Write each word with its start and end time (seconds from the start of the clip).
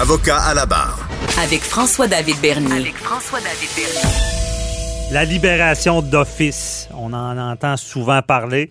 Avocat 0.00 0.38
à 0.38 0.54
la 0.54 0.64
barre. 0.64 0.98
Avec 1.42 1.60
François-David 1.60 2.40
Bernier. 2.40 2.72
Avec 2.72 2.96
François-David 2.96 3.68
Bernier. 3.76 5.12
La 5.12 5.26
libération 5.26 6.00
d'office, 6.00 6.88
on 6.94 7.12
en 7.12 7.36
entend 7.36 7.76
souvent 7.76 8.22
parler. 8.22 8.70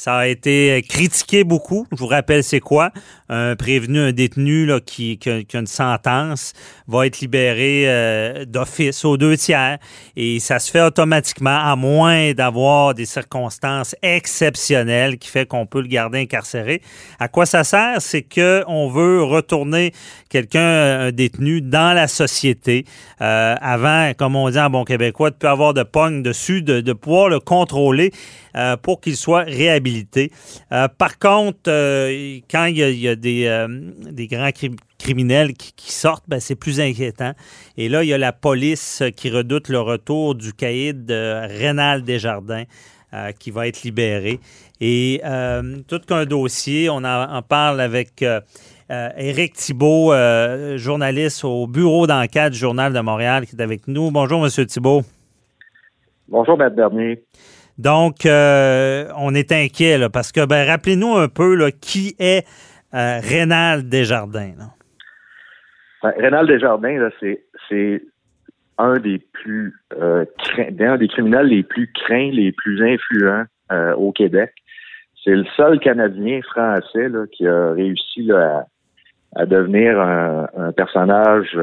Ça 0.00 0.14
a 0.18 0.26
été 0.28 0.80
critiqué 0.88 1.42
beaucoup. 1.42 1.84
Je 1.90 1.96
vous 1.96 2.06
rappelle, 2.06 2.44
c'est 2.44 2.60
quoi? 2.60 2.92
Un 3.28 3.56
prévenu, 3.56 3.98
un 3.98 4.12
détenu 4.12 4.64
là, 4.64 4.78
qui, 4.78 5.18
qui, 5.18 5.28
a, 5.28 5.40
une 5.54 5.66
sentence 5.66 6.52
va 6.86 7.04
être 7.04 7.18
libéré 7.18 7.82
euh, 7.88 8.44
d'office 8.44 9.04
aux 9.04 9.16
deux 9.16 9.36
tiers. 9.36 9.78
Et 10.14 10.38
ça 10.38 10.60
se 10.60 10.70
fait 10.70 10.82
automatiquement, 10.82 11.58
à 11.64 11.74
moins 11.74 12.32
d'avoir 12.32 12.94
des 12.94 13.06
circonstances 13.06 13.96
exceptionnelles 14.00 15.18
qui 15.18 15.30
fait 15.30 15.46
qu'on 15.46 15.66
peut 15.66 15.80
le 15.80 15.88
garder 15.88 16.20
incarcéré. 16.20 16.80
À 17.18 17.26
quoi 17.26 17.44
ça 17.44 17.64
sert? 17.64 18.00
C'est 18.00 18.22
qu'on 18.22 18.88
veut 18.88 19.24
retourner 19.24 19.92
quelqu'un, 20.30 21.06
un 21.06 21.10
détenu, 21.10 21.60
dans 21.60 21.92
la 21.92 22.06
société. 22.06 22.84
Euh, 23.20 23.56
avant, 23.60 24.12
comme 24.16 24.36
on 24.36 24.48
dit 24.48 24.60
en 24.60 24.70
bon 24.70 24.84
québécois, 24.84 25.30
de 25.30 25.34
plus 25.34 25.48
avoir 25.48 25.74
de 25.74 25.82
pogne 25.82 26.22
dessus, 26.22 26.62
de, 26.62 26.80
de 26.82 26.92
pouvoir 26.92 27.28
le 27.28 27.40
contrôler 27.40 28.12
euh, 28.56 28.76
pour 28.76 29.00
qu'il 29.00 29.16
soit 29.16 29.42
réhabilité. 29.42 30.30
Euh, 30.72 30.88
par 30.88 31.18
contre, 31.18 31.68
euh, 31.68 32.38
quand 32.50 32.66
il 32.66 32.78
y 32.78 33.08
a, 33.08 33.16
des, 33.16 34.26
grands 34.26 34.50
criminels 34.98 35.52
qui, 35.54 35.92
sortent, 35.92 36.24
ben, 36.28 36.40
c'est 36.40 36.56
plus 36.56 36.80
inquiétant. 36.80 37.32
Et 37.76 37.88
là, 37.88 38.02
il 38.02 38.08
y 38.08 38.14
a 38.14 38.18
la 38.18 38.32
police 38.32 39.02
qui 39.16 39.30
redoute 39.30 39.68
le 39.68 39.80
retour 39.80 40.34
du 40.34 40.52
caïd 40.52 41.10
Rénal 41.10 42.02
Desjardins. 42.02 42.64
Qui 43.38 43.50
va 43.50 43.66
être 43.66 43.84
libéré. 43.84 44.38
Et 44.82 45.22
tout 45.88 45.98
qu'un 46.06 46.26
dossier, 46.26 46.90
on 46.90 47.04
en, 47.04 47.40
parle 47.40 47.80
avec 47.80 48.20
euh, 48.20 48.40
Éric 49.16 49.54
Thibault, 49.54 50.12
journaliste 50.76 51.42
au 51.42 51.66
bureau 51.66 52.06
d'enquête 52.06 52.52
du 52.52 52.58
Journal 52.58 52.92
de 52.92 53.00
Montréal, 53.00 53.46
qui 53.46 53.56
est 53.56 53.62
avec 53.62 53.88
nous. 53.88 54.10
Bonjour, 54.10 54.42
Monsieur 54.42 54.66
Thibault. 54.66 55.04
Bonjour, 56.28 56.60
M. 56.60 56.74
Bernier. 56.74 57.24
Donc, 57.78 58.26
euh, 58.26 59.08
on 59.16 59.34
est 59.34 59.52
inquiet 59.52 60.08
parce 60.12 60.32
que, 60.32 60.44
ben, 60.44 60.66
rappelez-nous 60.66 61.14
un 61.14 61.28
peu 61.28 61.54
là, 61.54 61.70
qui 61.70 62.16
est 62.18 62.44
euh, 62.94 63.20
Rénal 63.22 63.88
Desjardins. 63.88 64.52
Là. 64.58 64.64
Ben, 66.02 66.12
Rénal 66.18 66.46
Desjardins, 66.46 67.08
c'est, 67.68 68.02
un 68.80 68.94
des 68.94 69.18
plus 69.18 69.74
euh, 70.00 70.24
des 70.56 71.08
criminels 71.08 71.46
les 71.46 71.64
plus 71.64 71.90
craints, 71.92 72.30
les 72.32 72.52
plus 72.52 72.80
influents 72.80 73.44
euh, 73.72 73.92
au 73.94 74.12
Québec. 74.12 74.52
C'est 75.24 75.34
le 75.34 75.44
seul 75.56 75.80
Canadien 75.80 76.40
français 76.42 77.08
qui 77.32 77.46
a 77.46 77.72
réussi 77.72 78.30
à, 78.32 78.66
devenir 79.46 80.00
un, 80.00 80.72
personnage 80.76 81.58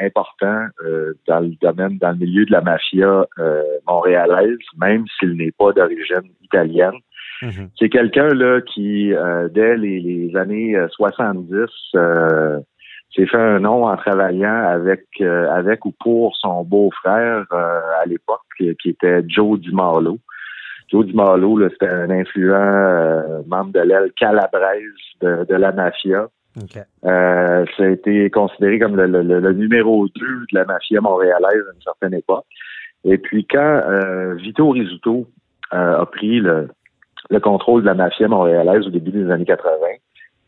important 0.00 0.66
euh, 0.84 1.14
dans 1.26 1.40
le 1.40 1.52
domaine, 1.60 1.98
dans 1.98 2.10
le 2.10 2.18
milieu 2.18 2.44
de 2.44 2.52
la 2.52 2.60
mafia 2.60 3.26
euh, 3.38 3.62
montréalaise, 3.86 4.58
même 4.78 5.04
s'il 5.18 5.36
n'est 5.36 5.52
pas 5.52 5.72
d'origine 5.72 6.30
italienne. 6.42 6.98
Mm-hmm. 7.42 7.68
C'est 7.78 7.88
quelqu'un 7.88 8.28
là 8.28 8.60
qui, 8.60 9.12
euh, 9.12 9.48
dès 9.48 9.76
les, 9.76 10.00
les, 10.00 10.36
années 10.36 10.76
70, 10.90 11.66
s'est 13.14 13.26
fait 13.26 13.36
un 13.36 13.60
nom 13.60 13.86
en 13.86 13.96
travaillant 13.96 14.64
avec 14.64 15.06
avec 15.20 15.84
ou 15.84 15.92
pour 16.00 16.36
son 16.36 16.64
beau-frère 16.64 17.44
à 17.52 18.06
l'époque, 18.06 18.40
qui, 18.56 18.74
qui, 18.76 18.90
était 18.90 19.22
Joe 19.28 19.60
DiMarlo. 19.60 20.18
Joe 20.90 21.06
DiMarlo, 21.06 21.68
c'était 21.70 21.88
un 21.88 22.10
influent 22.10 23.44
membre 23.46 23.72
de 23.72 23.80
l'aile 23.80 24.10
calabraise 24.16 24.82
de, 25.20 25.44
de 25.48 25.54
la 25.54 25.72
mafia. 25.72 26.28
Okay. 26.62 26.82
Euh, 27.04 27.64
ça 27.76 27.82
a 27.82 27.88
été 27.88 28.30
considéré 28.30 28.78
comme 28.78 28.96
le, 28.96 29.06
le, 29.06 29.40
le, 29.40 29.52
numéro 29.52 30.06
2 30.06 30.12
de 30.14 30.46
la 30.52 30.64
mafia 30.64 31.00
montréalaise 31.00 31.64
à 31.68 31.74
une 31.74 31.82
certaine 31.82 32.14
époque. 32.14 32.44
Et 33.04 33.18
puis 33.18 33.44
quand 33.44 33.58
euh, 33.58 34.34
Vito 34.34 34.68
Rizzuto 34.70 35.26
euh, 35.72 36.00
a 36.00 36.06
pris 36.06 36.38
le, 36.38 36.68
le, 37.30 37.40
contrôle 37.40 37.82
de 37.82 37.86
la 37.86 37.94
mafia 37.94 38.28
montréalaise 38.28 38.86
au 38.86 38.90
début 38.90 39.10
des 39.10 39.30
années 39.30 39.44
80, 39.44 39.68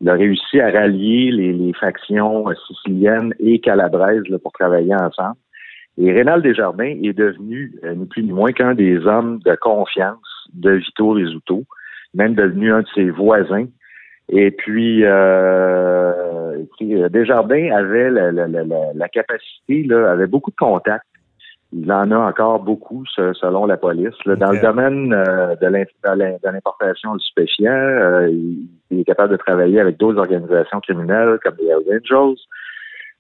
il 0.00 0.08
a 0.08 0.12
réussi 0.12 0.60
à 0.60 0.70
rallier 0.70 1.32
les, 1.32 1.53
les 1.53 1.72
factions 1.72 2.47
siciliennes 2.69 3.34
et 3.41 3.59
calabraises 3.59 4.28
là, 4.28 4.38
pour 4.38 4.53
travailler 4.53 4.94
ensemble. 4.94 5.36
Et 5.98 6.12
Rénal 6.12 6.42
Desjardins 6.42 6.94
est 7.03 7.14
devenu 7.14 7.72
euh, 7.82 7.94
ni 7.94 8.06
plus 8.06 8.22
ni 8.22 8.32
moins 8.32 8.53
qu'un 8.53 8.75
des 8.75 8.98
hommes 9.06 9.41
de 9.44 9.56
confiance 9.56 10.48
de 10.53 10.72
Vito 10.72 11.10
Rizzuto, 11.10 11.64
même 12.14 12.34
devenu 12.34 12.72
un 12.72 12.82
de 12.82 12.88
ses 12.94 13.10
voisins 13.10 13.66
et 14.28 14.50
puis, 14.50 15.04
euh, 15.04 16.64
Desjardins 16.81 17.70
avait 17.72 18.10
la, 18.10 18.32
la, 18.32 18.48
la, 18.48 18.64
la, 18.92 19.09
capacité, 19.09 19.84
là, 19.84 20.10
avait 20.10 20.26
beaucoup 20.26 20.50
de 20.50 20.56
contacts. 20.56 21.06
Il 21.72 21.91
en 21.92 22.10
a 22.10 22.16
encore 22.16 22.60
beaucoup, 22.60 23.04
selon 23.06 23.66
la 23.66 23.76
police. 23.76 24.15
Là. 24.25 24.36
Dans 24.36 24.53
le 24.53 24.60
domaine 24.60 25.12
euh, 25.12 25.56
de 25.56 26.48
l'importation 26.48 27.16
du 27.16 27.25
stupéfiant, 27.25 27.72
euh, 27.72 28.28
il 28.91 29.00
est 29.00 29.04
capable 29.04 29.32
de 29.32 29.36
travailler 29.36 29.81
avec 29.81 29.97
d'autres 29.97 30.19
organisations 30.19 30.81
criminelles 30.81 31.38
comme 31.42 31.56
les 31.60 31.66
Hells 31.66 32.00
Angels. 32.00 32.38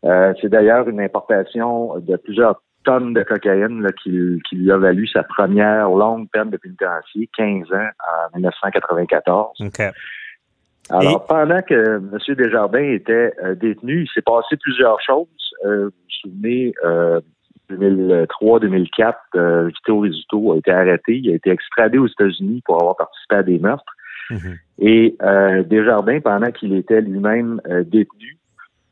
Euh, 0.04 0.32
C'est 0.40 0.48
d'ailleurs 0.48 0.88
une 0.88 1.00
importation 1.00 1.98
de 1.98 2.16
plusieurs 2.16 2.62
tonnes 2.84 3.14
de 3.14 3.22
cocaïne 3.24 3.82
là, 3.82 3.90
qui, 4.00 4.40
qui, 4.48 4.56
lui 4.56 4.70
a 4.70 4.76
valu 4.76 5.08
sa 5.08 5.24
première 5.24 5.88
longue 5.90 6.28
peine 6.32 6.50
de 6.50 6.56
pénitencier, 6.56 7.28
15 7.36 7.72
ans, 7.72 7.88
en 8.32 8.36
1994. 8.36 9.60
Okay. 9.60 9.90
Alors, 10.90 11.24
Et... 11.24 11.28
pendant 11.28 11.62
que 11.62 11.96
M. 11.96 12.34
Desjardins 12.36 12.92
était 12.92 13.32
euh, 13.42 13.54
détenu, 13.54 14.02
il 14.02 14.08
s'est 14.14 14.22
passé 14.22 14.56
plusieurs 14.56 15.00
choses. 15.00 15.26
Euh, 15.64 15.86
vous 15.86 15.90
vous 15.90 16.30
souvenez, 16.30 16.74
euh, 16.84 17.20
2003-2004, 17.70 19.14
euh, 19.34 19.68
Vito 19.68 20.00
Rizzuto 20.00 20.52
a 20.52 20.58
été 20.58 20.70
arrêté. 20.70 21.18
Il 21.18 21.30
a 21.30 21.34
été 21.34 21.50
extradé 21.50 21.98
aux 21.98 22.06
États-Unis 22.06 22.62
pour 22.64 22.80
avoir 22.80 22.96
participé 22.96 23.36
à 23.36 23.42
des 23.42 23.58
meurtres. 23.58 23.92
Mm-hmm. 24.30 24.58
Et 24.80 25.16
euh, 25.22 25.62
Desjardins, 25.64 26.20
pendant 26.20 26.50
qu'il 26.50 26.74
était 26.74 27.00
lui-même 27.00 27.60
euh, 27.68 27.82
détenu, 27.84 28.38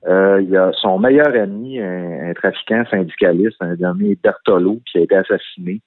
il 0.07 0.51
y 0.51 0.57
a 0.57 0.71
son 0.75 0.99
meilleur 0.99 1.35
ami, 1.35 1.81
un, 1.81 2.29
un 2.29 2.35
trafiquant 2.35 2.85
syndicaliste, 2.91 3.57
un 3.61 3.75
nommé 3.77 4.19
Bertolo, 4.23 4.81
qui 4.85 4.99
a 4.99 5.01
été 5.01 5.17
assassiné 5.17 5.81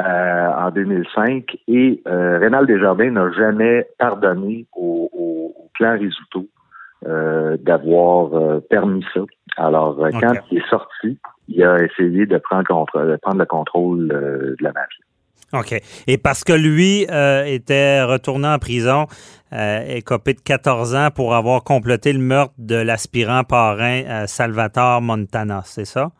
euh, 0.00 0.48
en 0.56 0.70
2005 0.70 1.56
et 1.68 2.02
euh, 2.06 2.38
Rénal 2.38 2.66
Desjardins 2.66 3.10
n'a 3.10 3.30
jamais 3.32 3.86
pardonné 3.98 4.66
au, 4.74 5.10
au, 5.12 5.54
au 5.56 5.70
clan 5.74 5.98
Risuto 5.98 6.46
euh, 7.06 7.56
d'avoir 7.60 8.32
euh, 8.34 8.60
permis 8.70 9.04
ça. 9.12 9.20
Alors, 9.56 9.98
okay. 9.98 10.18
quand 10.20 10.34
il 10.50 10.58
est 10.58 10.68
sorti, 10.70 11.18
il 11.48 11.62
a 11.62 11.76
essayé 11.76 12.26
de 12.26 12.38
prendre, 12.38 12.66
contre, 12.66 13.00
de 13.02 13.16
prendre 13.20 13.38
le 13.38 13.44
contrôle 13.44 14.08
de 14.08 14.56
la 14.60 14.72
mafia. 14.72 15.04
OK. 15.52 15.74
Et 16.06 16.16
parce 16.16 16.44
que 16.44 16.54
lui 16.54 17.06
euh, 17.10 17.44
était 17.44 18.02
retourné 18.02 18.48
en 18.48 18.58
prison, 18.58 19.06
euh, 19.52 19.80
écopé 19.88 20.32
de 20.32 20.40
14 20.40 20.94
ans 20.94 21.08
pour 21.14 21.34
avoir 21.34 21.64
complété 21.64 22.14
le 22.14 22.20
meurtre 22.20 22.54
de 22.56 22.76
l'aspirant 22.76 23.44
parrain 23.44 24.26
Salvatore 24.26 25.02
Montana, 25.02 25.60
c'est 25.64 25.84
ça? 25.84 26.12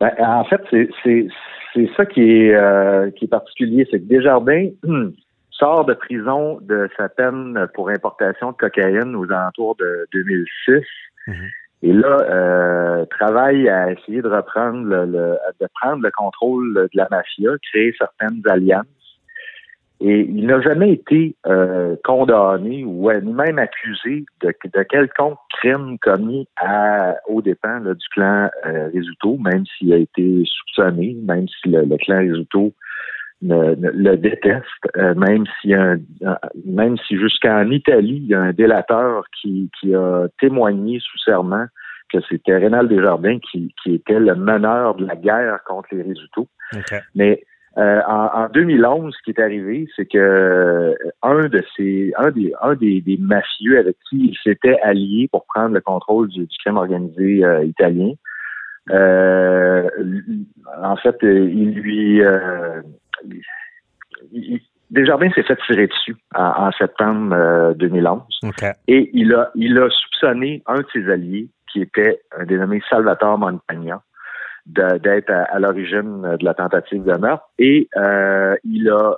Ben, 0.00 0.10
en 0.18 0.44
fait, 0.44 0.60
c'est 1.04 1.28
c'est 1.74 1.88
ça 1.96 2.06
qui 2.06 2.20
est, 2.20 2.54
euh, 2.54 3.10
qui 3.10 3.24
est 3.24 3.28
particulier, 3.28 3.86
c'est 3.90 4.00
que 4.00 4.04
Desjardins 4.04 4.68
sort 5.50 5.84
de 5.84 5.94
prison 5.94 6.58
de 6.62 6.88
sa 6.96 7.08
peine 7.08 7.66
pour 7.74 7.90
importation 7.90 8.52
de 8.52 8.56
cocaïne 8.56 9.14
aux 9.14 9.30
alentours 9.30 9.76
de 9.76 10.06
2006. 10.12 10.82
Mm-hmm. 11.26 11.34
Et 11.84 11.92
là, 11.92 12.16
euh, 12.30 13.04
travaille 13.06 13.68
à 13.68 13.90
essayer 13.90 14.22
de 14.22 14.28
reprendre 14.28 14.86
le, 14.86 15.04
le, 15.04 15.36
de 15.60 15.66
prendre 15.80 16.02
le 16.02 16.10
contrôle 16.16 16.74
de 16.74 16.88
la 16.94 17.08
mafia, 17.10 17.50
créer 17.70 17.94
certaines 17.98 18.40
alliances. 18.48 18.86
Et 20.04 20.26
il 20.28 20.46
n'a 20.46 20.60
jamais 20.60 20.92
été 20.92 21.36
euh, 21.46 21.94
condamné 22.02 22.84
ou 22.84 23.08
même 23.08 23.58
accusé 23.58 24.24
de, 24.40 24.52
de 24.74 24.82
quelconque 24.82 25.38
crime 25.52 25.96
commis 26.00 26.48
à, 26.56 27.14
aux 27.28 27.40
dépens 27.40 27.78
là, 27.78 27.94
du 27.94 28.08
clan 28.12 28.50
euh, 28.66 28.88
Risuto, 28.92 29.38
même 29.38 29.64
s'il 29.66 29.92
a 29.92 29.98
été 29.98 30.42
soupçonné, 30.44 31.16
même 31.22 31.46
si 31.46 31.68
le, 31.68 31.84
le 31.84 31.96
clan 31.98 32.18
Risuto 32.18 32.72
ne, 33.42 33.76
ne, 33.76 33.90
le 33.90 34.16
déteste, 34.16 34.66
euh, 34.96 35.14
même 35.14 35.44
si 35.60 35.72
un, 35.72 35.98
même 36.64 36.96
si 37.06 37.16
jusqu'en 37.16 37.70
Italie, 37.70 38.22
il 38.24 38.26
y 38.26 38.34
a 38.34 38.40
un 38.40 38.52
délateur 38.52 39.24
qui, 39.40 39.70
qui 39.78 39.94
a 39.94 40.26
témoigné 40.40 40.98
sous 40.98 41.18
serment 41.18 41.66
que 42.12 42.18
c'était 42.28 42.56
Rénal 42.56 42.88
Desjardins 42.88 43.38
qui, 43.38 43.72
qui 43.82 43.94
était 43.94 44.18
le 44.18 44.34
meneur 44.34 44.96
de 44.96 45.06
la 45.06 45.14
guerre 45.14 45.60
contre 45.64 45.88
les 45.92 46.02
Risuto. 46.02 46.48
Okay. 46.74 46.98
Mais 47.14 47.44
euh, 47.78 48.00
en, 48.06 48.44
en, 48.44 48.48
2011, 48.48 49.14
ce 49.16 49.22
qui 49.22 49.30
est 49.30 49.42
arrivé, 49.42 49.88
c'est 49.96 50.04
que 50.04 50.18
euh, 50.18 50.94
un 51.22 51.48
de 51.48 51.62
ces, 51.76 52.12
un 52.18 52.30
des, 52.30 52.52
un 52.60 52.74
des, 52.74 53.00
des 53.00 53.16
mafieux 53.16 53.78
avec 53.78 53.96
qui 54.10 54.28
il 54.30 54.36
s'était 54.42 54.78
allié 54.82 55.28
pour 55.32 55.46
prendre 55.46 55.74
le 55.74 55.80
contrôle 55.80 56.28
du, 56.28 56.40
du 56.40 56.56
crime 56.58 56.76
organisé 56.76 57.44
euh, 57.44 57.64
italien, 57.64 58.12
euh, 58.90 59.88
en 60.82 60.96
fait, 60.96 61.16
il 61.22 61.70
lui, 61.70 62.20
il, 64.32 64.60
Desjardins 64.90 65.30
s'est 65.30 65.44
fait 65.44 65.56
tirer 65.66 65.86
dessus 65.86 66.16
en, 66.34 66.70
septembre 66.72 67.74
2011. 67.76 68.22
Et 68.88 69.10
il 69.14 69.32
a, 69.32 69.50
il 69.54 69.78
a 69.78 69.88
soupçonné 69.88 70.62
un 70.66 70.80
de 70.80 70.86
ses 70.92 71.10
alliés, 71.10 71.48
qui 71.72 71.80
était 71.80 72.20
un 72.36 72.44
dénommé 72.44 72.82
Salvatore 72.90 73.38
Montagna, 73.38 74.02
d'être 74.66 75.30
à, 75.30 75.58
l'origine 75.58 76.36
de 76.38 76.44
la 76.44 76.54
tentative 76.54 77.04
de 77.04 77.16
meurtre. 77.16 77.44
Et 77.58 77.88
il 78.64 78.90
a 78.90 79.16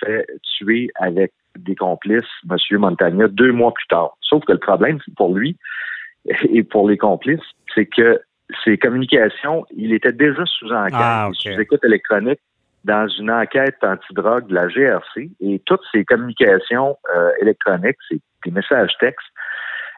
fait 0.00 0.26
tuer 0.42 0.90
avec 0.96 1.32
des 1.58 1.74
complices 1.74 2.24
M. 2.50 2.56
Montagna 2.78 3.28
deux 3.28 3.52
mois 3.52 3.72
plus 3.72 3.86
tard. 3.88 4.16
Sauf 4.20 4.44
que 4.44 4.52
le 4.52 4.58
problème, 4.58 4.98
pour 5.16 5.34
lui 5.34 5.56
et 6.24 6.62
pour 6.62 6.88
les 6.88 6.98
complices, 6.98 7.40
c'est 7.74 7.86
que 7.86 8.20
ses 8.64 8.76
communications, 8.76 9.64
il 9.74 9.92
était 9.92 10.12
déjà 10.12 10.44
sous 10.44 10.70
enquête, 10.72 10.94
ah, 10.94 11.30
sous 11.32 11.58
écoute 11.60 11.84
électronique 11.84 12.40
dans 12.84 13.06
une 13.08 13.30
enquête 13.30 13.76
antidrogue 13.82 14.48
de 14.48 14.54
la 14.54 14.68
GRC 14.68 15.30
et 15.40 15.62
toutes 15.64 15.82
ces 15.92 16.04
communications 16.04 16.96
euh, 17.14 17.30
électroniques, 17.40 17.96
ces 18.08 18.20
des 18.44 18.50
messages 18.50 18.92
textes 18.98 19.26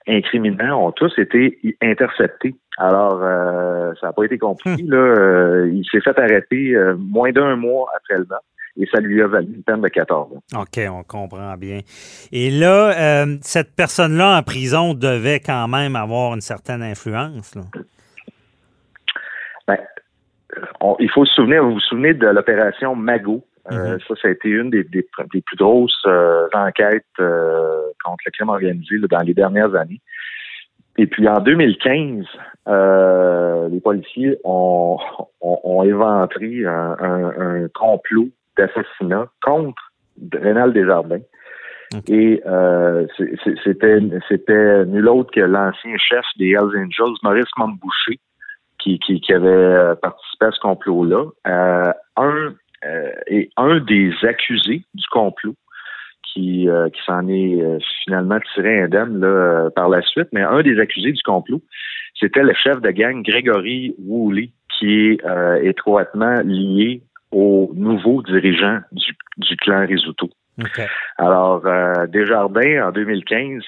incriminants 0.06 0.87
ont 0.87 0.93
tous 0.93 1.12
été 1.19 1.59
interceptés. 1.83 2.55
Alors, 2.79 3.21
euh, 3.23 3.93
ça 4.01 4.09
n'a 4.09 4.12
pas 4.12 4.25
été 4.25 4.39
compliqué. 4.39 4.83
Hmm. 4.83 4.91
Là, 4.91 4.97
euh, 4.97 5.71
il 5.73 5.85
s'est 5.91 6.01
fait 6.01 6.19
arrêter 6.19 6.75
moins 6.99 7.33
d'un 7.33 7.56
mois 7.56 7.87
après 7.97 8.19
le 8.19 8.27
meurtre 8.29 8.45
et 8.77 8.89
ça 8.93 9.01
lui 9.01 9.23
a 9.23 9.29
valu 9.29 9.55
une 9.55 9.62
peine 9.62 9.81
de 9.81 9.89
14 9.89 10.33
ans. 10.33 10.61
OK, 10.61 10.81
on 10.91 11.05
comprend 11.05 11.56
bien. 11.56 11.81
Et 12.33 12.51
là, 12.51 13.25
cette 13.41 13.77
personne-là 13.77 14.37
en 14.37 14.43
prison 14.43 14.95
devait 14.95 15.39
quand 15.39 15.69
même 15.69 15.95
avoir 15.95 16.35
une 16.35 16.41
certaine 16.41 16.83
influence. 16.83 17.55
Là. 17.55 17.62
Ben, 19.69 19.79
il 20.99 21.11
faut 21.11 21.25
se 21.25 21.35
souvenir, 21.35 21.65
vous 21.65 21.75
vous 21.75 21.81
souvenez 21.81 22.15
de 22.15 22.27
l'opération 22.27 22.95
Mago? 22.95 23.45
Euh, 23.73 23.95
mhm. 23.95 24.01
Ça, 24.06 24.15
ça 24.21 24.29
a 24.29 24.31
été 24.31 24.49
une 24.51 24.71
des, 24.71 24.85
plus 24.85 25.56
grosses 25.56 26.03
euh, 26.06 26.49
enquêtes 26.53 27.05
euh, 27.19 27.84
contre 28.05 28.23
le 28.27 28.31
crime 28.31 28.49
organisé 28.51 28.99
dans 29.11 29.21
les 29.21 29.35
dernières 29.35 29.75
années. 29.75 30.01
Et 30.97 31.06
puis 31.06 31.27
en 31.27 31.41
2015, 31.41 32.25
les 33.71 33.81
policiers 33.81 34.39
ont, 34.45 34.99
ont, 35.41 35.83
éventré 35.83 36.65
un, 36.65 37.67
complot 37.75 38.29
d'assassinat 38.56 39.27
contre 39.43 39.83
Rénal 40.33 40.73
Desjardins. 40.73 41.25
Et 42.06 42.41
c'était 43.65 43.99
c'était 44.29 44.87
nul 44.87 45.09
autre 45.09 45.33
que 45.33 45.41
l'ancien 45.41 45.97
chef 45.99 46.25
des 46.39 46.51
Hells 46.51 46.79
Angels, 46.79 47.17
Maurice 47.25 47.51
Montboucher, 47.56 48.21
qui, 48.85 48.99
qui, 48.99 49.33
avait 49.33 49.49
euh, 49.49 49.95
participé 49.95 50.47
à 50.47 50.53
ce 50.53 50.61
complot-là. 50.61 51.25
Euh, 51.47 51.93
un 52.17 52.55
euh, 52.85 53.12
et 53.27 53.51
un 53.56 53.81
des 53.81 54.12
accusés 54.23 54.85
du 54.93 55.06
complot 55.11 55.55
qui, 56.35 56.69
qui 56.93 57.03
s'en 57.07 57.27
est 57.29 57.79
finalement 58.05 58.39
tiré 58.55 58.83
indemne 58.83 59.21
là, 59.21 59.71
par 59.71 59.89
la 59.89 60.03
suite, 60.03 60.29
mais 60.33 60.43
un 60.43 60.63
des 60.63 60.79
accusés 60.81 61.13
du 61.13 61.23
complot, 61.23 61.63
c'était 62.19 62.43
le 62.43 62.53
chef 62.55 62.81
de 62.81 62.91
gang 62.91 63.23
Grégory 63.23 63.95
Woolley, 64.05 64.51
qui 64.79 65.11
est 65.11 65.21
étroitement 65.63 66.41
lié 66.45 67.03
au 67.31 67.71
nouveau 67.75 68.23
dirigeant 68.23 68.81
du, 68.93 69.17
du 69.39 69.57
clan 69.57 69.87
Risuto. 69.87 70.29
Alors, 71.19 71.63
Desjardins, 72.09 72.89
en 72.89 72.91
2015, 72.91 73.63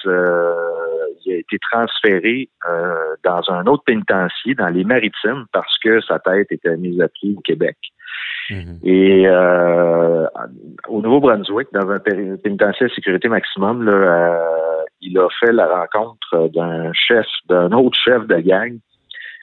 il 1.26 1.32
a 1.32 1.36
été 1.36 1.58
transféré 1.70 2.48
euh, 2.68 2.94
dans 3.24 3.42
un 3.50 3.66
autre 3.66 3.82
pénitencier, 3.84 4.54
dans 4.54 4.68
les 4.68 4.84
Maritimes, 4.84 5.46
parce 5.52 5.76
que 5.78 6.00
sa 6.00 6.18
tête 6.18 6.50
était 6.50 6.76
mise 6.76 7.00
à 7.00 7.08
pied 7.08 7.34
au 7.36 7.40
Québec. 7.40 7.76
Mhm. 8.50 8.78
Et 8.84 9.26
euh, 9.26 10.26
au 10.88 11.02
Nouveau-Brunswick, 11.02 11.68
dans 11.72 11.88
un 11.90 11.98
pénitencier 11.98 12.86
de 12.86 12.92
sécurité 12.92 13.28
maximum, 13.28 13.88
euh, 13.88 14.38
il 15.00 15.18
a 15.18 15.28
fait 15.40 15.52
la 15.52 15.66
rencontre 15.66 16.48
d'un 16.54 16.92
chef, 16.92 17.26
d'un 17.48 17.72
autre 17.72 17.98
chef 17.98 18.26
de 18.26 18.36
gang. 18.36 18.78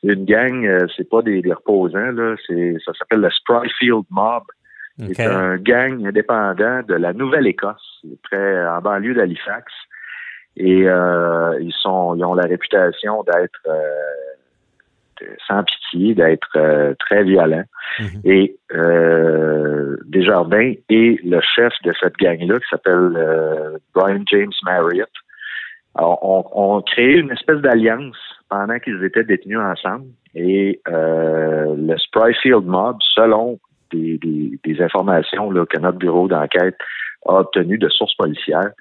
Une 0.04 0.26
gang, 0.26 0.68
c'est 0.98 1.10
pas 1.10 1.22
des, 1.22 1.42
reposants, 1.54 2.12
là, 2.12 2.36
c'est 2.46 2.76
ça 2.86 2.92
s'appelle 2.94 3.22
le 3.22 3.30
Spryfield 3.30 4.04
Mob. 4.10 4.44
C'est 5.14 5.26
un 5.26 5.58
gang 5.58 6.06
indépendant 6.06 6.82
de 6.88 6.94
la 6.94 7.14
Nouvelle-Écosse, 7.14 8.06
près 8.24 8.68
en 8.68 8.80
banlieue 8.82 9.16
d'Halifax. 9.16 9.72
Et 10.56 10.88
euh, 10.88 11.58
ils 11.62 11.74
sont, 11.74 12.16
ils 12.16 12.24
ont 12.24 12.36
la 12.36 12.44
réputation 12.44 13.24
d'être 13.24 13.60
euh, 13.68 13.82
sans 15.48 15.64
pitié, 15.64 16.14
d'être 16.16 16.50
euh, 16.56 16.94
très 17.00 17.24
violents. 17.24 17.66
Mhm. 18.00 18.22
Et 18.24 18.56
euh, 18.74 19.98
Desjardins 20.06 20.74
et 20.90 21.20
le 21.24 21.40
chef 21.42 21.74
de 21.84 21.94
cette 22.00 22.16
gang-là, 22.18 22.60
qui 22.60 22.66
s'appelle 22.70 23.14
euh, 23.16 23.78
Brian 23.94 24.24
James 24.32 24.52
Marriott, 24.64 25.10
ont, 25.96 26.44
ont 26.52 26.82
créé 26.82 27.18
une 27.18 27.32
espèce 27.32 27.60
d'alliance 27.60 28.18
pendant 28.50 28.80
qu'ils 28.80 29.04
étaient 29.04 29.24
détenus 29.24 29.60
ensemble. 29.60 30.06
Et 30.36 30.82
euh, 30.88 31.76
le 31.78 31.98
Spryfield 31.98 32.66
Mob, 32.66 32.98
selon 33.02 33.60
des, 33.92 34.18
des, 34.18 34.60
des 34.64 34.82
informations 34.82 35.52
là, 35.52 35.66
que 35.66 35.80
notre 35.80 36.00
bureau 36.00 36.28
d'enquête 36.28 36.78
a 37.26 37.40
obtenu 37.40 37.78
de 37.78 37.90
sources 37.90 38.16
policières, 38.16 38.72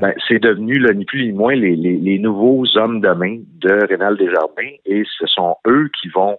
ben, 0.00 0.12
c'est 0.28 0.40
devenu 0.40 0.80
ni 0.94 1.04
plus 1.04 1.26
ni 1.26 1.32
moins 1.32 1.54
les, 1.54 1.76
les, 1.76 2.18
nouveaux 2.18 2.64
hommes 2.76 3.00
de 3.00 3.10
main 3.10 3.38
de 3.60 3.86
Rénal 3.86 4.16
Desjardins 4.16 4.76
et 4.86 5.04
ce 5.18 5.26
sont 5.26 5.56
eux 5.66 5.88
qui 6.00 6.08
vont, 6.08 6.38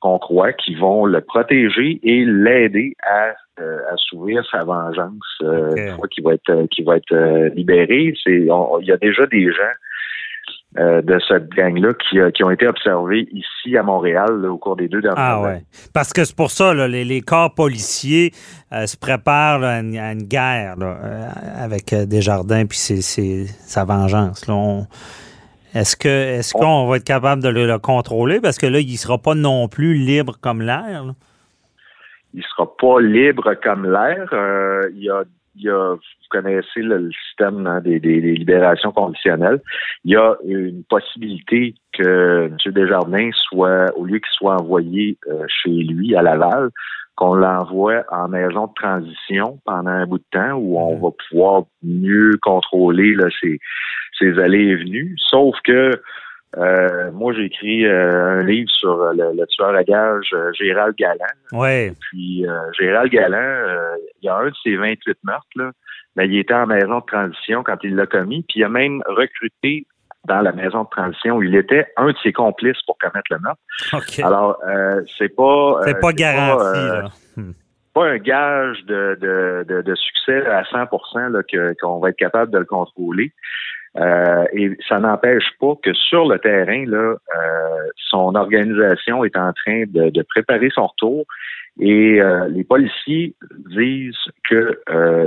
qu'on 0.00 0.18
croit, 0.18 0.52
qui 0.52 0.74
vont 0.74 1.06
le 1.06 1.20
protéger 1.20 2.00
et 2.02 2.24
l'aider 2.24 2.94
à 3.02 3.34
euh, 3.60 3.78
assouvir 3.92 4.44
sa 4.50 4.64
vengeance 4.64 5.38
euh, 5.42 5.74
une 5.76 5.94
fois 5.96 6.08
qu'il 6.08 6.24
va 6.24 6.34
être 6.34 6.50
euh, 6.50 6.66
qu'il 6.66 6.84
va 6.84 6.96
être 6.96 7.12
euh, 7.12 7.48
libéré. 7.50 8.12
Il 8.26 8.46
y 8.82 8.92
a 8.92 8.96
déjà 8.96 9.26
des 9.26 9.46
gens 9.52 9.62
euh, 10.76 11.02
de 11.02 11.20
cette 11.28 11.50
gang-là 11.50 11.92
qui, 11.94 12.18
euh, 12.18 12.32
qui, 12.32 12.42
ont 12.42 12.50
été 12.50 12.66
observés 12.66 13.28
ici 13.30 13.76
à 13.76 13.84
Montréal 13.84 14.44
au 14.44 14.58
cours 14.58 14.74
des 14.74 14.88
deux 14.88 15.00
dernières 15.00 15.22
ah, 15.22 15.36
années. 15.36 15.46
Ouais. 15.46 15.62
Parce 15.92 16.12
que 16.12 16.24
c'est 16.24 16.34
pour 16.34 16.50
ça, 16.50 16.74
là, 16.74 16.88
les, 16.88 17.04
les, 17.04 17.20
corps 17.20 17.54
policiers 17.54 18.32
euh, 18.72 18.84
se 18.86 18.96
préparent 18.96 19.62
à, 19.62 19.78
une, 19.78 20.24
guerre 20.24 20.74
avec 21.56 21.94
Desjardins 21.94 22.66
puis 22.66 22.76
c'est 22.76 23.44
sa 23.46 23.84
vengeance. 23.84 24.44
Est-ce 25.74 25.96
que 25.96 26.08
est-ce 26.08 26.52
qu'on 26.52 26.88
va 26.88 26.96
être 26.96 27.04
capable 27.04 27.40
de 27.40 27.50
le, 27.50 27.78
contrôler? 27.78 28.40
Parce 28.40 28.58
que 28.58 28.66
là, 28.66 28.80
il 28.80 28.90
ne 28.90 28.96
sera 28.96 29.18
pas 29.18 29.36
non 29.36 29.68
plus 29.68 29.94
libre 29.94 30.38
comme 30.40 30.60
l'air. 30.60 31.04
Il 32.32 32.38
ne 32.38 32.42
sera 32.42 32.76
pas 32.76 33.00
libre 33.00 33.54
comme 33.62 33.88
l'air. 33.88 34.26
il 34.92 35.04
y 35.04 35.08
a 35.08 35.22
il 35.56 35.62
y 35.62 35.70
a, 35.70 35.94
vous 35.94 36.00
connaissez 36.30 36.80
le, 36.80 37.10
système 37.12 37.66
hein, 37.66 37.80
des, 37.80 37.98
libérations 37.98 38.92
conditionnelles. 38.92 39.60
Il 40.04 40.12
y 40.12 40.16
a 40.16 40.36
une 40.44 40.84
possibilité 40.84 41.74
que 41.92 42.46
M. 42.46 42.72
Desjardins 42.72 43.30
soit, 43.48 43.86
au 43.96 44.04
lieu 44.04 44.18
qu'il 44.18 44.32
soit 44.32 44.60
envoyé 44.60 45.16
euh, 45.28 45.44
chez 45.48 45.70
lui 45.70 46.16
à 46.16 46.22
Laval, 46.22 46.70
qu'on 47.16 47.34
l'envoie 47.34 48.04
en 48.10 48.28
maison 48.28 48.66
de 48.66 48.72
transition 48.74 49.60
pendant 49.64 49.90
un 49.90 50.06
bout 50.06 50.18
de 50.18 50.24
temps 50.32 50.54
où 50.54 50.78
on 50.78 50.96
mhm. 50.96 51.02
va 51.02 51.08
pouvoir 51.28 51.62
mieux 51.82 52.32
contrôler 52.42 53.14
là, 53.14 53.28
ses, 53.40 53.60
ses 54.18 54.38
allées 54.38 54.66
et 54.66 54.76
venues. 54.76 55.14
Sauf 55.18 55.56
que 55.64 55.90
euh, 56.58 57.10
moi, 57.12 57.32
j'ai 57.34 57.44
écrit 57.44 57.84
euh, 57.84 58.40
un 58.40 58.42
livre 58.42 58.70
sur 58.70 59.00
euh, 59.00 59.12
le, 59.14 59.46
tueur 59.46 59.74
à 59.74 59.82
gage 59.82 60.34
Gérald 60.52 60.94
Galland. 60.96 61.24
Ouais. 61.52 61.92
Puis 62.00 62.44
Gérald 62.78 63.10
Galland, 63.10 63.96
il 64.22 64.26
y 64.26 64.28
a 64.28 64.36
un 64.36 64.48
de 64.48 64.54
ses 64.62 64.76
28 64.76 65.18
meurtres, 65.24 65.46
là, 65.56 65.70
mais 66.16 66.26
il 66.26 66.38
était 66.38 66.54
en 66.54 66.66
maison 66.66 67.00
de 67.00 67.06
transition 67.06 67.62
quand 67.62 67.78
il 67.82 67.96
l'a 67.96 68.06
commis, 68.06 68.44
puis 68.48 68.60
il 68.60 68.64
a 68.64 68.68
même 68.68 69.02
recruté 69.06 69.86
dans 70.26 70.40
la 70.40 70.52
maison 70.52 70.84
de 70.84 70.88
transition 70.88 71.36
où 71.36 71.42
il 71.42 71.54
était 71.54 71.86
un 71.96 72.08
de 72.08 72.16
ses 72.22 72.32
complices 72.32 72.80
pour 72.86 72.96
commettre 72.98 73.30
le 73.30 73.38
meurtre. 73.40 73.60
Alors, 74.24 74.58
c'est 75.18 75.34
pas... 75.34 75.80
c'est 75.84 76.00
pas 76.00 76.12
garanti, 76.12 76.78
là. 76.78 77.04
Hmm. 77.36 77.52
Pas 77.92 78.06
un 78.06 78.18
gage 78.18 78.84
de, 78.86 79.16
de, 79.20 79.82
de, 79.82 79.94
succès 79.94 80.44
à 80.46 80.62
100% 80.62 81.30
là, 81.30 81.74
qu'on 81.80 82.00
va 82.00 82.08
être 82.08 82.16
capable 82.16 82.50
de 82.50 82.58
le 82.58 82.64
contrôler. 82.64 83.32
Euh, 83.96 84.44
et 84.52 84.70
ça 84.88 84.98
n'empêche 84.98 85.50
pas 85.60 85.74
que 85.82 85.92
sur 85.94 86.26
le 86.26 86.38
terrain, 86.38 86.84
là, 86.86 87.14
euh, 87.14 87.88
son 87.96 88.34
organisation 88.34 89.24
est 89.24 89.36
en 89.36 89.52
train 89.52 89.84
de, 89.86 90.22
préparer 90.22 90.68
son 90.74 90.86
retour. 90.86 91.24
Et 91.80 92.20
euh, 92.20 92.48
les 92.48 92.64
policiers 92.64 93.34
disent 93.70 94.14
que 94.48 94.80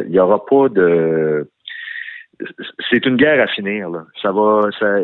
il 0.06 0.12
n'y 0.12 0.20
aura 0.20 0.46
pas 0.46 0.70
de 0.70 1.50
c'est 2.92 3.06
une 3.06 3.18
guerre 3.18 3.42
à 3.42 3.48
finir. 3.48 3.90
Là. 3.90 4.06
Ça 4.22 4.32
va, 4.32 4.70
ça, 4.80 4.98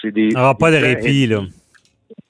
c'est 0.00 0.10
des. 0.10 0.28
Il 0.28 0.34
n'y 0.34 0.36
aura 0.36 0.56
pas 0.56 0.70
de 0.70 0.76
répit 0.76 1.26
là. 1.26 1.40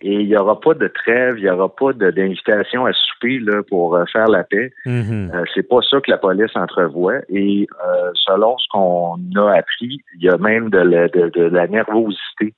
Et 0.00 0.20
il 0.20 0.26
n'y 0.26 0.36
aura 0.36 0.60
pas 0.60 0.74
de 0.74 0.86
trêve, 0.88 1.38
il 1.38 1.44
n'y 1.44 1.50
aura 1.50 1.74
pas 1.74 1.92
d'invitation 1.92 2.84
à 2.84 2.92
souper 2.92 3.38
là, 3.38 3.62
pour 3.68 3.96
euh, 3.96 4.04
faire 4.12 4.26
la 4.26 4.44
paix. 4.44 4.70
Mm-hmm. 4.84 5.34
Euh, 5.34 5.44
c'est 5.54 5.66
pas 5.68 5.80
ça 5.88 6.00
que 6.00 6.10
la 6.10 6.18
police 6.18 6.54
entrevoit. 6.54 7.20
Et 7.28 7.66
euh, 7.86 8.10
selon 8.14 8.58
ce 8.58 8.66
qu'on 8.70 9.18
a 9.36 9.52
appris, 9.56 10.00
il 10.18 10.24
y 10.24 10.28
a 10.28 10.36
même 10.36 10.68
de 10.70 10.78
la, 10.78 11.08
de, 11.08 11.40
la 11.40 11.66
nervosité 11.66 12.54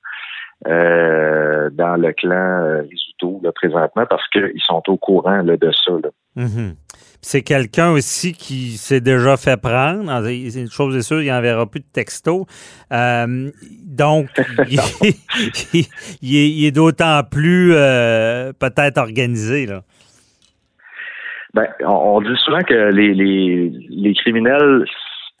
dans 0.65 2.01
le 2.01 2.11
clan 2.13 2.81
Risuto 2.89 3.39
là, 3.43 3.51
présentement 3.51 4.05
parce 4.09 4.27
qu'ils 4.29 4.59
sont 4.65 4.81
au 4.87 4.97
courant 4.97 5.43
là, 5.43 5.55
de 5.55 5.71
ça. 5.71 5.93
Mhm. 6.37 6.75
C'est 7.21 7.41
quelqu'un 7.41 7.91
aussi 7.91 8.33
qui 8.33 8.77
s'est 8.77 9.01
déjà 9.01 9.37
fait 9.37 9.59
prendre. 9.59 10.09
Une 10.27 10.69
chose 10.69 10.95
est 10.95 11.01
sûre, 11.01 11.21
il 11.21 11.29
n'enverra 11.29 11.65
plus 11.65 11.79
de 11.79 11.91
texto. 11.91 12.45
Euh, 12.91 13.49
donc, 13.83 14.29
il, 16.21 16.65
est, 16.65 16.71
d'autant 16.71 17.23
plus 17.29 17.73
euh, 17.73 18.53
peut-être 18.53 18.99
organisé. 18.99 19.65
Là. 19.65 19.81
Ben, 21.55 21.67
on, 21.85 22.21
dit 22.21 22.37
souvent 22.45 22.61
que 22.61 22.91
les, 22.91 23.13
les, 23.15 24.13
criminels 24.13 24.85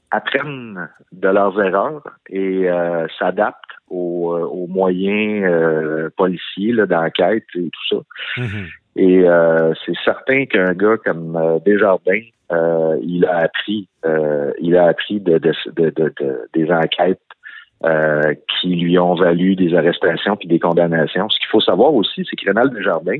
apprennent 0.09 0.89
de 1.11 1.27
leurs 1.27 1.61
erreurs 1.61 2.01
et 2.29 2.67
euh, 2.67 3.05
s'adaptent 3.19 3.63
aux, 3.87 4.65
moyens 4.67 6.11
policiers 6.17 6.73
d'enquête 6.87 7.45
et 7.55 7.69
tout 7.69 7.87
ça. 7.97 8.41
Mhm. 8.41 8.67
Et 8.97 9.23
euh, 9.23 9.73
c'est 9.85 9.95
certain 10.03 10.45
qu'un 10.45 10.73
gars 10.73 10.97
comme 10.97 11.35
euh, 11.35 11.59
Desjardins, 11.63 12.25
euh, 12.51 12.97
il 13.03 13.25
a 13.25 13.37
appris, 13.37 13.87
il 14.59 14.75
a 14.75 14.85
appris 14.85 15.19
de, 15.19 15.39
des 16.53 16.71
enquêtes 16.71 17.21
qui 18.59 18.75
lui 18.75 18.97
ont 18.97 19.13
valu 19.13 19.55
des 19.55 19.75
arrestations 19.75 20.35
puis 20.35 20.47
des 20.47 20.59
condamnations. 20.59 21.29
Ce 21.29 21.37
qu'il 21.37 21.49
faut 21.49 21.61
savoir 21.61 21.93
aussi, 21.93 22.25
c'est 22.27 22.35
que 22.35 22.47
Rénal 22.47 22.71
Desjardins, 22.71 23.19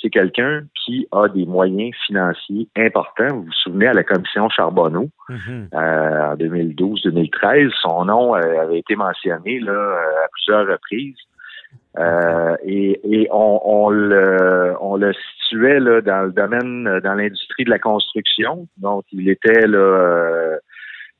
c'est 0.00 0.10
quelqu'un 0.10 0.62
qui 0.84 1.06
a 1.12 1.28
des 1.28 1.46
moyens 1.46 1.94
financiers 2.06 2.66
importants. 2.76 3.28
Vous 3.30 3.44
vous 3.44 3.52
souvenez 3.52 3.86
à 3.86 3.92
la 3.92 4.02
commission 4.02 4.48
Charbonneau 4.48 5.08
mm-hmm. 5.28 5.68
en 5.76 6.34
2012-2013, 6.34 7.70
son 7.82 8.06
nom 8.06 8.34
avait 8.34 8.78
été 8.78 8.96
mentionné 8.96 9.60
là 9.60 9.98
à 10.24 10.28
plusieurs 10.32 10.66
reprises. 10.66 11.16
Euh, 11.98 12.56
et, 12.64 13.00
et 13.04 13.28
on, 13.30 13.60
on, 13.64 13.90
le, 13.90 14.74
on 14.80 14.96
le 14.96 15.12
situait 15.12 15.78
là, 15.78 16.00
dans 16.00 16.22
le 16.22 16.32
domaine, 16.32 17.00
dans 17.00 17.14
l'industrie 17.14 17.64
de 17.64 17.70
la 17.70 17.78
construction. 17.78 18.66
Donc, 18.78 19.04
il 19.12 19.28
était 19.28 19.66
là, 19.66 20.56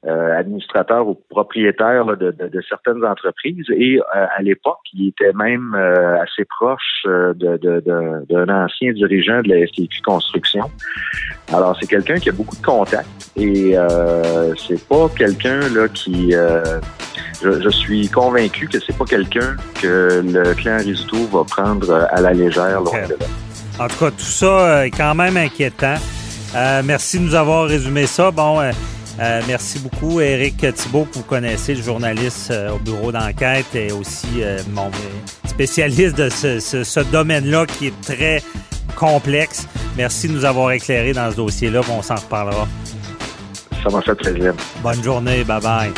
euh, 0.05 0.13
euh, 0.13 0.39
administrateur 0.39 1.07
ou 1.07 1.15
propriétaire 1.31 2.05
de, 2.17 2.31
de, 2.31 2.61
certaines 2.69 3.05
entreprises 3.05 3.67
et 3.71 3.99
euh, 3.99 4.27
à 4.37 4.43
l'époque, 4.43 4.81
il 4.95 5.09
était 5.09 5.33
même 5.33 5.75
euh, 5.77 6.21
assez 6.21 6.45
proche 6.45 7.05
d'un 7.05 7.57
de, 7.57 8.51
ancien 8.51 8.93
dirigeant 8.93 9.43
de 9.43 9.49
la 9.49 9.67
STQ 9.67 10.03
Construction. 10.05 10.65
Alors 11.53 11.77
c'est 11.81 11.87
quelqu'un 11.87 12.17
qui 12.17 12.29
a 12.29 12.33
beaucoup 12.33 12.57
de 12.57 12.63
contacts 12.63 13.31
et 13.37 13.75
c'est 14.59 14.89
pas 14.89 15.09
quelqu'un 15.17 15.61
là 15.75 15.89
qui 15.89 16.33
je, 17.43 17.69
suis 17.71 18.09
convaincu 18.09 18.69
que 18.69 18.81
c'est 18.81 18.97
pas 18.97 19.05
quelqu'un 19.05 19.57
que 19.81 20.23
le 20.25 20.55
clan 20.55 20.79
Risotto 20.79 21.27
va 21.27 21.45
prendre 21.45 22.09
à 22.11 22.21
la 22.21 22.33
légère 22.33 22.81
loin 22.81 23.07
de 23.07 23.15
là. 23.15 23.27
En 23.79 23.89
tout 23.89 23.99
cas, 23.99 24.11
tout 24.11 24.19
ça 24.19 24.87
est 24.87 24.91
quand 24.91 25.15
même 25.15 25.37
inquiétant. 25.37 25.97
merci 26.85 27.19
de 27.19 27.25
nous 27.25 27.35
avoir 27.35 27.67
résumé 27.67 28.07
ça. 28.07 28.31
Bon, 28.31 28.61
euh, 29.21 29.43
merci 29.47 29.79
beaucoup, 29.79 30.21
Éric 30.21 30.67
Thibault. 30.75 31.07
Vous 31.13 31.23
connaissez 31.23 31.75
le 31.75 31.83
journaliste 31.83 32.51
euh, 32.51 32.73
au 32.73 32.79
bureau 32.79 33.13
d'enquête 33.13 33.75
et 33.75 33.93
aussi 33.93 34.43
euh, 34.43 34.59
mon 34.73 34.91
spécialiste 35.45 36.17
de 36.17 36.29
ce, 36.31 37.11
domaine-là 37.11 37.67
qui 37.67 37.89
est 37.89 38.01
très 38.01 38.43
complexe. 38.97 39.67
Merci 39.97 40.29
de 40.29 40.33
nous 40.33 40.45
avoir 40.45 40.73
éclairé 40.73 41.13
dans 41.13 41.31
ce 41.31 41.37
dossier-là. 41.37 41.83
On 41.91 42.03
s'en 42.03 42.17
reparlera. 42.17 42.67
Ça 43.83 43.91
m'a 43.91 44.01
fait 44.01 44.15
plaisir. 44.15 44.55
Bonne 44.83 45.03
journée. 45.03 45.45
Bye 45.45 45.61
bye. 45.61 45.93